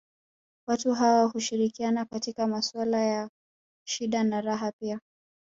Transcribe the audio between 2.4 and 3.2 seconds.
maswala